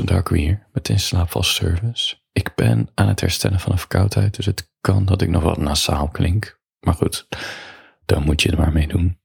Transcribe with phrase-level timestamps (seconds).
[0.00, 2.16] Darko hier met een slaapvalservice.
[2.32, 5.58] Ik ben aan het herstellen van een verkoudheid, dus het kan dat ik nog wat
[5.58, 6.60] nasaal klink.
[6.80, 7.28] Maar goed,
[8.04, 9.20] dan moet je er maar mee doen.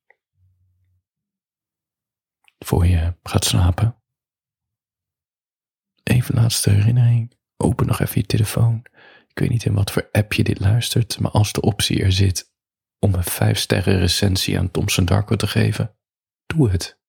[2.66, 4.02] Voor je gaat slapen.
[6.04, 7.36] Even laatste herinnering.
[7.58, 8.86] Open nog even je telefoon.
[9.28, 12.12] Ik weet niet in wat voor app je dit luistert, maar als de optie er
[12.12, 12.52] zit
[13.00, 15.98] om een 5 sterren recensie aan Thompson Darko te geven,
[16.46, 17.00] doe het.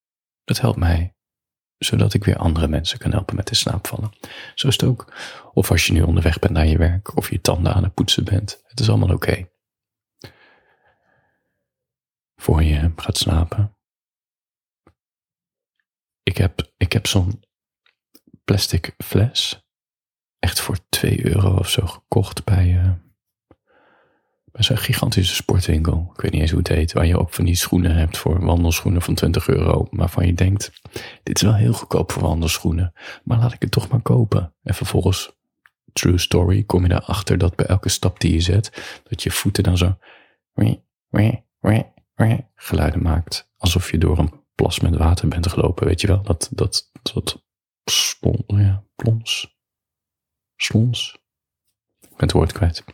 [0.45, 1.18] Dat helpt mij
[1.79, 4.13] zodat ik weer andere mensen kan helpen met de slaapvallen.
[4.55, 5.13] Zo is het ook.
[5.53, 8.25] Of als je nu onderweg bent naar je werk, of je tanden aan het poetsen
[8.25, 8.61] bent.
[8.67, 9.49] Het is allemaal oké.
[12.37, 13.77] Voor je gaat slapen.
[16.23, 17.43] Ik heb, ik heb zo'n
[18.45, 19.63] plastic fles.
[20.39, 22.93] Echt voor 2 euro of zo gekocht bij, uh,
[24.59, 26.11] bij zo'n gigantische sportwinkel.
[26.15, 26.93] Ik weet niet eens hoe het heet.
[26.93, 29.87] Waar je ook van die schoenen hebt voor wandelschoenen van 20 euro.
[29.91, 30.71] Waarvan je denkt,
[31.23, 32.93] dit is wel heel goedkoop voor wandelschoenen.
[33.25, 34.55] Maar laat ik het toch maar kopen.
[34.63, 35.33] En vervolgens,
[35.93, 39.63] true story, kom je erachter dat bij elke stap die je zet, dat je voeten
[39.63, 39.97] dan zo
[42.69, 43.51] geluiden maakt.
[43.57, 46.23] Alsof je door een plas met water bent gelopen, weet je wel?
[46.23, 47.45] Dat, dat, dat
[47.85, 49.57] slons, ja, plons,
[50.57, 51.19] slons.
[52.01, 52.85] Ik ben het woord kwijt.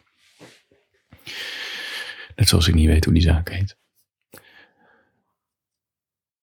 [2.36, 3.77] Net zoals ik niet weet hoe die zaak heet.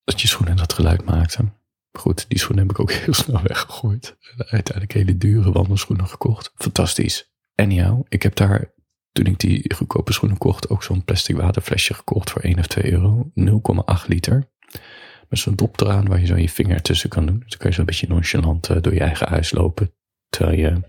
[0.04, 1.54] Dat je schoenen dat geluid maakten.
[1.92, 4.16] Goed, die schoenen heb ik ook heel snel weggegooid.
[4.36, 6.52] Uiteindelijk hele dure wandelschoenen gekocht.
[6.54, 7.30] Fantastisch.
[7.54, 8.72] En jou, ik heb daar,
[9.12, 12.92] toen ik die goedkope schoenen kocht, ook zo'n plastic waterflesje gekocht voor 1 of 2
[12.92, 13.32] euro.
[14.02, 14.50] 0,8 liter.
[15.28, 17.38] Met zo'n dop eraan waar je zo je vinger tussen kan doen.
[17.38, 19.94] Dus dan kun je zo een beetje nonchalant eh, door je eigen huis lopen.
[20.28, 20.80] Terwijl je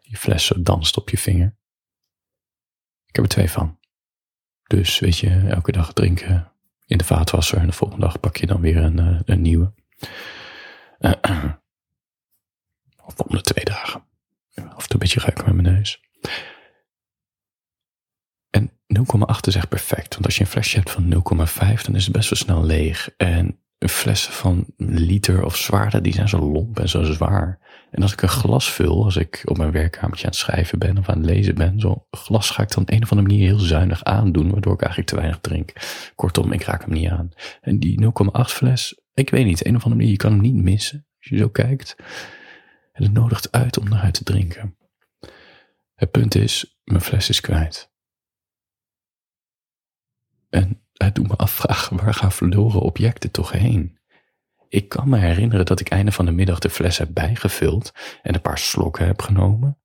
[0.00, 1.56] je fles zo danst op je vinger.
[3.14, 3.78] Ik heb er twee van.
[4.66, 6.52] Dus weet je, elke dag drinken
[6.86, 9.72] in de vaatwasser en de volgende dag pak je dan weer een, eh, een nieuwe.
[13.06, 14.04] of om de twee dagen.
[14.76, 16.00] Of een beetje ruiken met mijn neus.
[18.50, 20.12] En 0,8 is echt perfect.
[20.12, 23.10] Want als je een flesje hebt van 0,5, dan is het best wel snel leeg.
[23.16, 27.58] En flessen van liter of zwaarder, die zijn zo lomp en zo zwaar.
[27.94, 30.98] En als ik een glas vul, als ik op mijn werkkamertje aan het schrijven ben
[30.98, 33.46] of aan het lezen ben, zo'n glas ga ik dan op een of andere manier
[33.46, 35.72] heel zuinig aandoen, waardoor ik eigenlijk te weinig drink.
[36.14, 37.30] Kortom, ik raak hem niet aan.
[37.60, 38.10] En die 0,8
[38.44, 41.36] fles, ik weet niet, een of andere manier, je kan hem niet missen als je
[41.36, 41.96] zo kijkt.
[42.92, 44.76] En het nodigt uit om eruit te drinken.
[45.94, 47.92] Het punt is, mijn fles is kwijt.
[50.50, 53.98] En het doet me afvragen, waar gaan verloren objecten toch heen?
[54.74, 57.92] Ik kan me herinneren dat ik einde van de middag de fles heb bijgevuld
[58.22, 59.78] en een paar slokken heb genomen.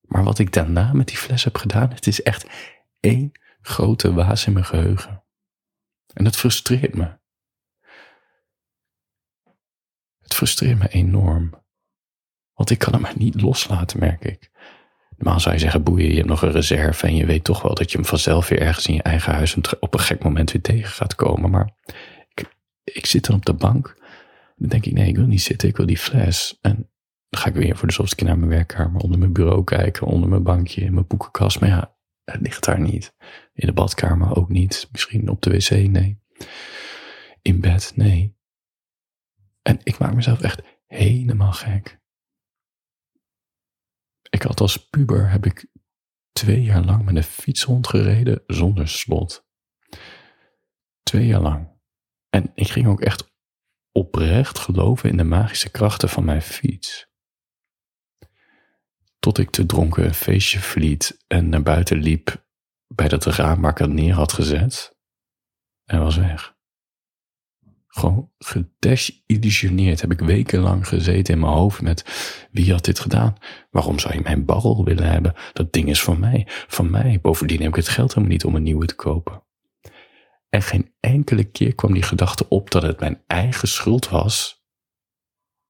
[0.00, 2.46] Maar wat ik daarna met die fles heb gedaan, het is echt
[3.00, 5.24] één grote waas in mijn geheugen.
[6.12, 7.18] En dat frustreert me.
[10.22, 11.64] Het frustreert me enorm.
[12.54, 14.50] Want ik kan hem maar niet loslaten, merk ik.
[15.16, 17.74] Normaal zou je zeggen, boeien, je hebt nog een reserve en je weet toch wel
[17.74, 20.62] dat je hem vanzelf weer ergens in je eigen huis op een gek moment weer
[20.62, 21.50] tegen gaat komen.
[21.50, 21.74] Maar
[22.34, 22.44] ik,
[22.84, 24.04] ik zit dan op de bank.
[24.56, 26.58] Dan denk ik, nee, ik wil niet zitten, ik wil die fles.
[26.60, 26.74] En
[27.28, 30.06] dan ga ik weer voor de zoveelste keer naar mijn werkkamer, onder mijn bureau kijken,
[30.06, 31.60] onder mijn bankje, in mijn boekenkast.
[31.60, 33.14] Maar ja, het ligt daar niet.
[33.52, 34.88] In de badkamer ook niet.
[34.92, 36.20] Misschien op de wc, nee.
[37.42, 38.36] In bed, nee.
[39.62, 42.00] En ik maak mezelf echt helemaal gek.
[44.30, 45.66] Ik had als puber, heb ik
[46.32, 49.48] twee jaar lang met een fiets rondgereden zonder slot.
[51.02, 51.68] Twee jaar lang.
[52.30, 53.34] En ik ging ook echt
[53.96, 57.06] oprecht geloven in de magische krachten van mijn fiets.
[59.18, 62.46] Tot ik te dronken een feestje verliet en naar buiten liep
[62.86, 64.96] bij dat raam waar ik het neer had gezet
[65.84, 66.54] en was weg.
[67.86, 72.04] Gewoon gedesillusioneerd heb ik wekenlang gezeten in mijn hoofd met
[72.50, 73.36] wie had dit gedaan?
[73.70, 75.34] Waarom zou je mijn barrel willen hebben?
[75.52, 77.18] Dat ding is van mij, van mij.
[77.20, 79.45] Bovendien heb ik het geld helemaal niet om een nieuwe te kopen.
[80.48, 84.64] En geen enkele keer kwam die gedachte op dat het mijn eigen schuld was,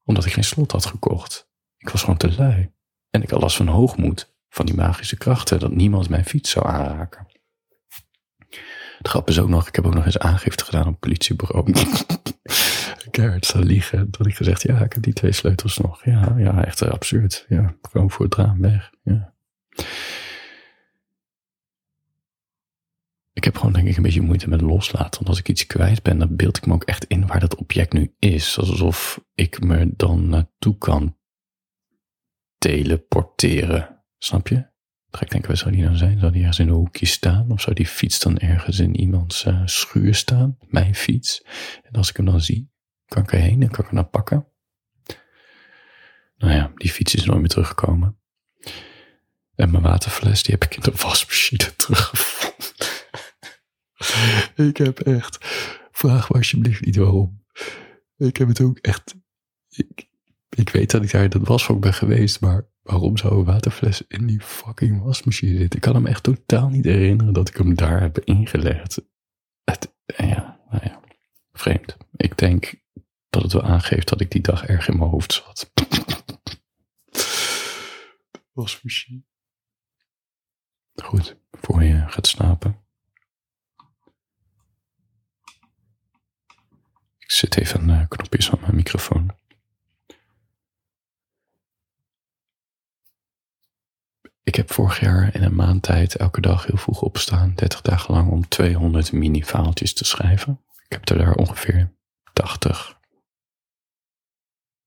[0.05, 1.51] omdat ik geen slot had gekocht.
[1.77, 2.73] Ik was gewoon te lui.
[3.11, 6.67] En ik had last van hoogmoed, van die magische krachten, dat niemand mijn fiets zou
[6.67, 7.27] aanraken.
[8.99, 11.73] De grap is ook nog, ik heb ook nog eens aangifte gedaan op het politiebureau.
[13.17, 14.11] Gerrit zou liegen.
[14.11, 16.05] Dat ik gezegd, ja, ik heb die twee sleutels nog.
[16.05, 17.45] Ja, ja echt absurd.
[17.49, 18.91] Ja, gewoon voor het raam weg.
[19.03, 19.35] Ja.
[23.33, 25.15] Ik heb gewoon denk ik een beetje moeite met loslaten.
[25.15, 27.55] Want als ik iets kwijt ben, dan beeld ik me ook echt in waar dat
[27.55, 28.59] object nu is.
[28.59, 31.17] Alsof ik me dan naartoe kan
[32.59, 34.05] teleporteren.
[34.19, 34.75] Snap je?
[35.17, 36.19] ga ik denken, waar zou die dan zijn?
[36.19, 37.51] Zou die ergens in een hoekje staan?
[37.51, 40.57] Of zou die fiets dan ergens in iemands uh, schuur staan?
[40.61, 41.43] Mijn fiets.
[41.83, 42.71] En als ik hem dan zie,
[43.07, 44.47] kan ik erheen en kan ik hem dan pakken?
[46.37, 48.19] Nou ja, die fiets is nooit meer teruggekomen.
[49.55, 52.36] En mijn waterfles, die heb ik in de wasmachine teruggevonden.
[54.69, 55.39] Ik heb echt,
[55.93, 57.45] vraag me alsjeblieft niet waarom.
[58.17, 59.15] Ik heb het ook echt,
[59.69, 60.09] ik,
[60.49, 64.03] ik weet dat ik daar in dat wasvak ben geweest, maar waarom zou een waterfles
[64.09, 65.77] in die fucking wasmachine zitten?
[65.77, 69.01] Ik kan hem echt totaal niet herinneren dat ik hem daar heb ingelegd.
[69.65, 71.01] Het, ja, nou ja,
[71.53, 71.97] vreemd.
[72.17, 72.75] Ik denk
[73.31, 75.73] dat het wel aangeeft dat ik die dag erg in mijn hoofd zat.
[78.53, 79.23] wasmachine.
[80.95, 82.86] Goed, voor je gaat slapen.
[87.37, 89.35] Zet even een knopjes aan mijn microfoon.
[94.43, 98.15] Ik heb vorig jaar in een maand tijd elke dag heel vroeg opstaan, 30 dagen
[98.15, 100.61] lang, om 200 mini-faaltjes te schrijven.
[100.85, 101.93] Ik heb er daar ongeveer
[102.33, 102.99] 80,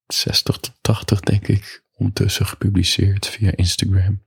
[0.07, 4.23] 60 tot 80 denk ik, ondertussen gepubliceerd via Instagram.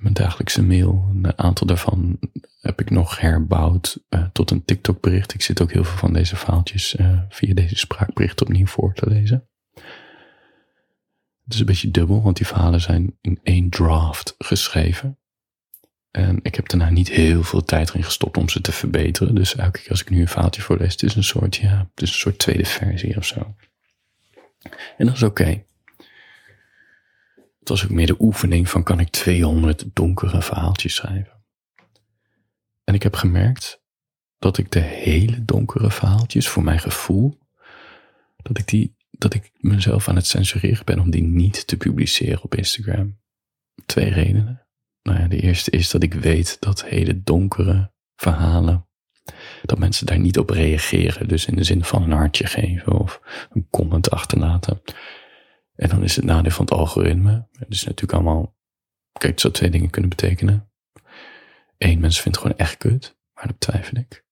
[0.00, 2.18] Mijn dagelijkse mail, een aantal daarvan
[2.60, 5.34] heb ik nog herbouwd uh, tot een TikTok bericht.
[5.34, 9.08] Ik zit ook heel veel van deze faaltjes uh, via deze spraakbericht opnieuw voor te
[9.08, 9.48] lezen.
[11.44, 15.18] Het is een beetje dubbel, want die verhalen zijn in één draft geschreven.
[16.10, 19.34] En ik heb daarna niet heel veel tijd erin gestopt om ze te verbeteren.
[19.34, 22.02] Dus elke keer als ik nu een faaltje voorlees, het is een soort, ja, het
[22.02, 23.54] is een soort tweede versie of zo.
[24.96, 25.64] En dat is oké.
[27.60, 31.42] Het was ook meer de oefening van kan ik 200 donkere verhaaltjes schrijven.
[32.84, 33.82] En ik heb gemerkt
[34.38, 37.38] dat ik de hele donkere verhaaltjes, voor mijn gevoel,
[38.36, 42.42] dat ik die dat ik mezelf aan het censureren ben om die niet te publiceren
[42.42, 43.18] op Instagram.
[43.86, 44.66] Twee redenen.
[45.02, 48.86] Nou ja, de eerste is dat ik weet dat hele donkere verhalen,
[49.62, 51.28] dat mensen daar niet op reageren.
[51.28, 53.20] Dus in de zin van een hartje geven of
[53.50, 54.82] een comment achterlaten.
[55.80, 57.48] En dan is het nadeel van het algoritme.
[57.52, 58.56] Het is natuurlijk allemaal,
[59.12, 60.70] kijk, het zou twee dingen kunnen betekenen.
[61.78, 64.24] Eén, mensen vinden het gewoon echt kut, maar dat twijfel ik.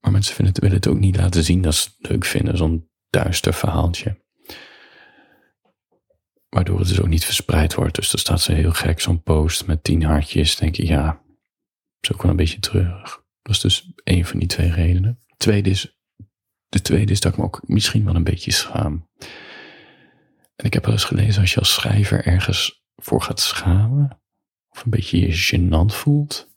[0.00, 2.56] Maar mensen vinden het, willen het ook niet laten zien dat ze het leuk vinden,
[2.56, 4.22] zo'n duister verhaaltje.
[6.48, 7.94] Waardoor het dus ook niet verspreid wordt.
[7.94, 10.56] Dus er staat zo heel gek zo'n post met tien hartjes.
[10.56, 11.22] Denk je, ja,
[12.00, 13.24] is ook wel een beetje treurig.
[13.42, 15.18] Dat is dus één van die twee redenen.
[15.36, 15.98] Tweede is,
[16.68, 19.08] de tweede is dat ik me ook misschien wel een beetje schaam.
[20.56, 24.22] En ik heb wel eens gelezen, als je als schrijver ergens voor gaat schamen,
[24.68, 26.52] of een beetje je gênant voelt,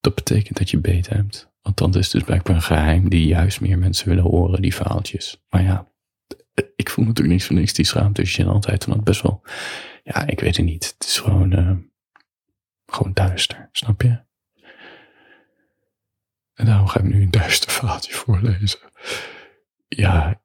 [0.00, 1.52] dat betekent dat je beet hebt.
[1.62, 5.44] Want dan is dus blijkbaar een geheim die juist meer mensen willen horen, die verhaaltjes.
[5.48, 5.92] Maar ja,
[6.76, 9.42] ik voel natuurlijk niks van niks die schaamte en van het best wel,
[10.02, 10.94] ja, ik weet het niet.
[10.98, 11.76] Het is gewoon, uh,
[12.86, 14.22] gewoon duister, snap je?
[16.54, 18.78] En daarom ga ik nu een duister verhaaltje voorlezen.
[19.88, 20.39] Ja,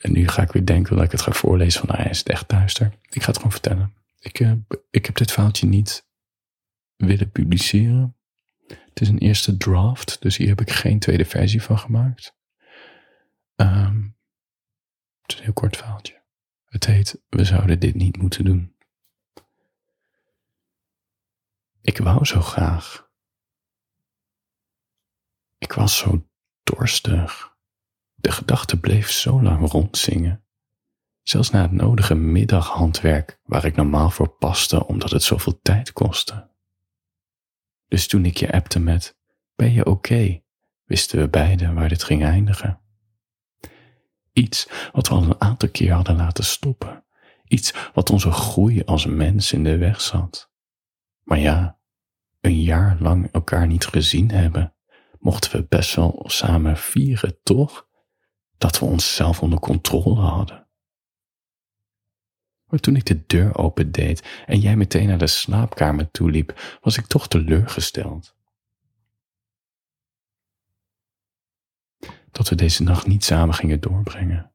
[0.00, 2.28] en nu ga ik weer denken dat ik het ga voorlezen van, nou, is het
[2.28, 2.98] echt duister?
[3.08, 3.94] Ik ga het gewoon vertellen.
[4.18, 4.52] Ik, uh,
[4.90, 6.06] ik heb dit verhaaltje niet
[6.96, 8.16] willen publiceren.
[8.66, 12.36] Het is een eerste draft, dus hier heb ik geen tweede versie van gemaakt.
[13.56, 14.16] Um,
[15.22, 16.22] het is een heel kort verhaaltje.
[16.64, 18.76] Het heet We zouden dit niet moeten doen.
[21.80, 23.10] Ik wou zo graag.
[25.58, 26.28] Ik was zo
[26.62, 27.56] dorstig.
[28.20, 30.44] De gedachte bleef zo lang rondzingen.
[31.22, 36.50] Zelfs na het nodige middaghandwerk waar ik normaal voor paste omdat het zoveel tijd kostte.
[37.86, 39.18] Dus toen ik je appte met,
[39.54, 40.42] ben je oké,
[40.84, 42.80] wisten we beiden waar dit ging eindigen.
[44.32, 47.04] Iets wat we al een aantal keer hadden laten stoppen.
[47.44, 50.50] Iets wat onze groei als mens in de weg zat.
[51.22, 51.78] Maar ja,
[52.40, 54.74] een jaar lang elkaar niet gezien hebben,
[55.18, 57.87] mochten we best wel samen vieren, toch?
[58.58, 60.66] Dat we onszelf onder controle hadden.
[62.68, 67.06] Maar toen ik de deur opendeed en jij meteen naar de slaapkamer toeliep, was ik
[67.06, 68.36] toch teleurgesteld.
[72.30, 74.52] Dat we deze nacht niet samen gingen doorbrengen.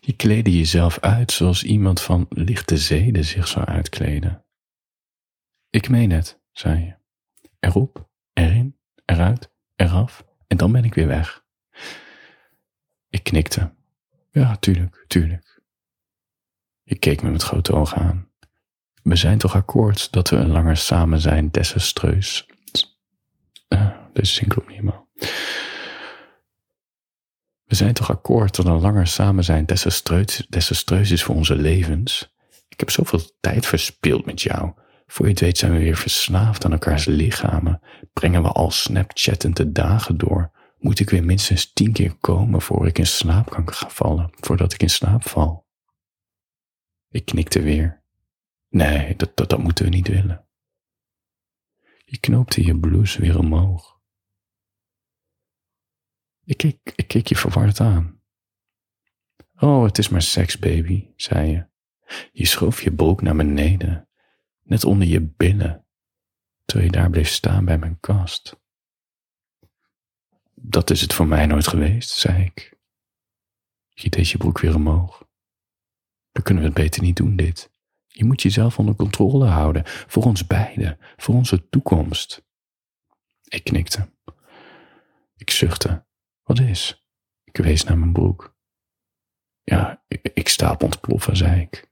[0.00, 4.44] Je kleedde jezelf uit zoals iemand van lichte zeden zich zou uitkleden.
[5.70, 6.94] Ik meen het, zei je.
[7.60, 11.44] Erop, erin, eruit, eraf en dan ben ik weer weg.
[13.12, 13.74] Ik knikte.
[14.30, 15.62] Ja, tuurlijk, tuurlijk.
[16.84, 18.28] Ik keek me met grote ogen aan.
[19.02, 22.46] We zijn toch akkoord dat we een langer samen zijn desastreus.
[23.68, 25.08] Uh, deze zin niet helemaal.
[27.64, 32.34] We zijn toch akkoord dat een langer samen zijn desastreus, desastreus is voor onze levens.
[32.68, 34.72] Ik heb zoveel tijd verspild met jou.
[35.06, 37.80] Voor je het weet zijn we weer verslaafd aan elkaars lichamen.
[38.12, 40.50] Brengen we al snapchattend de dagen door.
[40.82, 44.72] Moet ik weer minstens tien keer komen voor ik in slaap kan gaan vallen, voordat
[44.72, 45.66] ik in slaap val.
[47.08, 48.02] Ik knikte weer.
[48.68, 50.46] Nee, dat, dat, dat moeten we niet willen.
[52.04, 54.00] Je knoopte je blouse weer omhoog.
[56.44, 58.20] Ik keek, ik keek je verward aan.
[59.58, 61.66] Oh, het is maar seks, baby, zei je.
[62.32, 64.08] Je schoof je broek naar beneden,
[64.62, 65.86] net onder je billen,
[66.64, 68.61] terwijl je daar bleef staan bij mijn kast.
[70.64, 72.78] Dat is het voor mij nooit geweest, zei ik.
[73.88, 75.28] Je deed je broek weer omhoog.
[76.30, 77.72] Dan kunnen we het beter niet doen, dit.
[78.06, 82.44] Je moet jezelf onder controle houden, voor ons beiden, voor onze toekomst.
[83.42, 84.12] Ik knikte.
[85.36, 86.06] Ik zuchtte.
[86.42, 87.06] Wat is?
[87.44, 88.56] Ik wees naar mijn broek.
[89.62, 91.90] Ja, ik, sta op ontploffen, zei ik.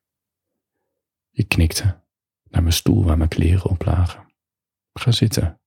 [1.30, 2.04] Ik knikte
[2.42, 4.32] naar mijn stoel waar mijn kleren op lagen.
[4.92, 5.60] Ga zitten.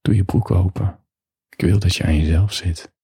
[0.00, 1.05] Doe je broek open.
[1.56, 2.94] Ik wil dat je aan jezelf zit.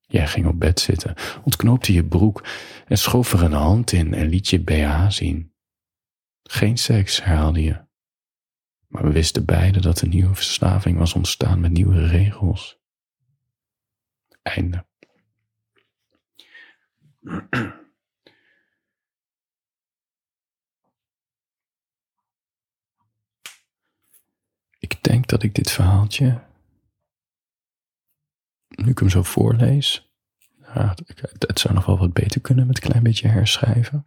[0.00, 2.44] Jij ging op bed zitten, ontknoopte je broek
[2.86, 5.54] en schoof er een hand in en liet je BH zien.
[6.42, 7.84] Geen seks, herhaalde je.
[8.86, 12.78] Maar we wisten beiden dat een nieuwe verslaving was ontstaan met nieuwe regels.
[14.42, 14.86] Einde.
[25.04, 26.42] Denk dat ik dit verhaaltje
[28.76, 30.12] nu ik hem zo voorlees,
[31.38, 34.04] het zou nog wel wat beter kunnen met een klein beetje herschrijven.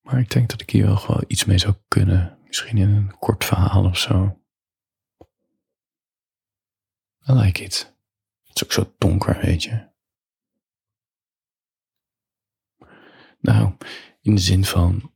[0.00, 2.38] Maar ik denk dat ik hier wel wel iets mee zou kunnen.
[2.46, 4.40] Misschien in een kort verhaal of zo.
[7.28, 7.96] I like it.
[8.42, 9.90] Het is ook zo donker, weet je.
[13.40, 13.76] Nou,
[14.20, 15.11] in de zin van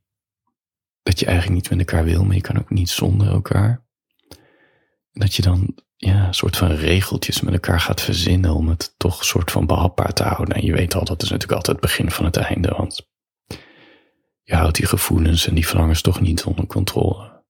[1.06, 3.84] dat je eigenlijk niet met elkaar wil, maar je kan ook niet zonder elkaar
[5.12, 9.18] dat je dan ja, een soort van regeltjes met elkaar gaat verzinnen om het toch
[9.18, 10.54] een soort van behapbaar te houden.
[10.54, 13.08] En je weet al, dat is natuurlijk altijd het begin van het einde, want
[14.42, 17.44] je houdt die gevoelens en die verlangens toch niet onder controle.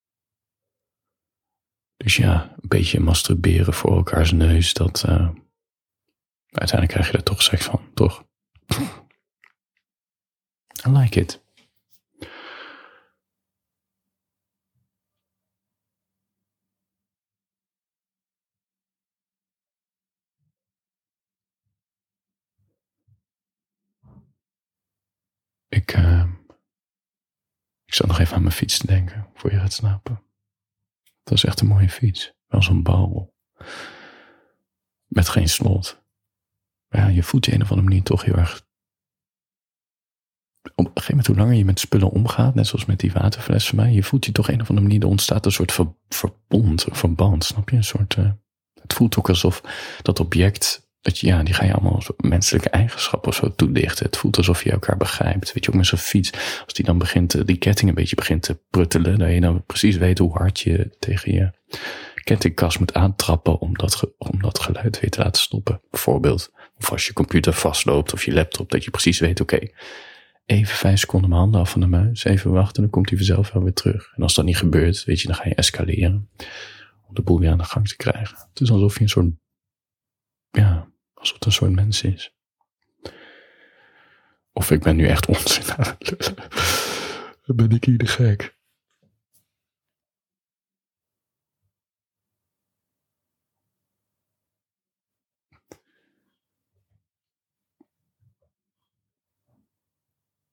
[1.97, 5.31] Dus ja, een beetje masturberen voor elkaars neus, dat uh,
[6.49, 8.25] uiteindelijk krijg je er toch seks van, toch?
[10.87, 11.45] I like it.
[25.97, 26.25] Uh,
[27.85, 30.23] ik zat nog even aan mijn fiets te denken voor je gaat slapen.
[31.03, 32.33] Dat was echt een mooie fiets.
[32.47, 33.35] Wel zo'n bouw.
[35.07, 36.05] Met geen slot.
[36.89, 38.65] Maar ja, je voelt je een of andere manier toch heel erg.
[40.75, 43.69] Op een gegeven moment, hoe langer je met spullen omgaat, net zoals met die waterfles
[43.69, 45.95] van mij, je voelt je toch een of andere manier, er ontstaat een soort ver,
[46.09, 47.77] verbond, verband, snap je?
[47.77, 48.33] Een soort, uh,
[48.81, 49.63] het voelt ook alsof
[50.03, 54.07] dat object ja, die ga je allemaal menselijke eigenschappen of zo toelichten.
[54.07, 55.53] Het voelt alsof je elkaar begrijpt.
[55.53, 56.33] Weet je, ook met zo'n fiets,
[56.65, 59.97] als die dan begint, die ketting een beetje begint te pruttelen, dat je dan precies
[59.97, 61.53] weet hoe hard je tegen je
[62.27, 65.81] kettingkast moet aantrappen om dat, om dat geluid weer te laten stoppen.
[65.91, 69.59] Bijvoorbeeld, of als je computer vastloopt of je laptop, dat je precies weet, oké,
[70.47, 73.53] even vijf seconden mijn handen af van de muis, even wachten, dan komt hij vanzelf
[73.53, 74.13] wel weer terug.
[74.17, 76.29] En als dat niet gebeurt, weet je, dan ga je escaleren
[77.09, 78.37] om de boel weer aan de gang te krijgen.
[78.53, 79.31] Het is alsof je een soort,
[80.51, 80.89] ja,
[81.27, 82.35] Alsof het een soort mens is.
[84.53, 86.49] Of ik ben nu echt onzin aan het lullen.
[87.57, 88.57] Ben ik hier de gek?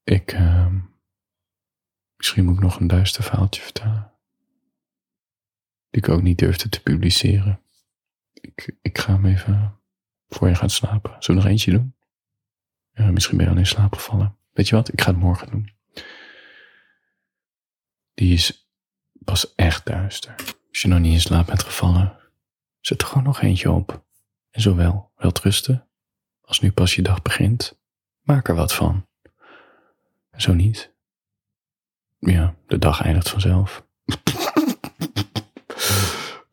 [0.03, 0.75] Ik, uh,
[2.15, 4.12] misschien moet ik nog een duister verhaaltje vertellen.
[5.89, 7.62] Die ik ook niet durfde te publiceren.
[8.34, 9.82] Ik, ik ga hem even
[10.33, 11.15] voor je gaat slapen.
[11.19, 11.95] Zullen we nog eentje doen?
[13.13, 14.37] Misschien ben je al in slaap gevallen.
[14.51, 14.93] Weet je wat?
[14.93, 15.71] Ik ga het morgen doen.
[18.13, 18.67] Die is
[19.11, 20.35] pas echt duister.
[20.69, 22.17] Als je nog niet in slaap bent gevallen,
[22.79, 24.03] zet er gewoon nog eentje op.
[24.49, 25.87] En zowel wel rusten,
[26.41, 27.79] als nu pas je dag begint,
[28.21, 29.07] maak er wat van.
[30.37, 30.93] Zo niet.
[32.19, 33.85] Ja, de dag eindigt vanzelf.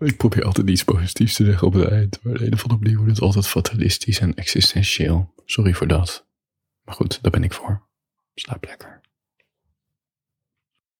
[0.01, 2.81] Ik probeer altijd iets positiefs te zeggen op het eind, maar de een of andere
[2.81, 5.35] manier wordt het altijd fatalistisch en existentieel.
[5.45, 6.27] Sorry voor dat.
[6.85, 7.89] Maar goed, daar ben ik voor.
[8.35, 9.01] Slaap lekker.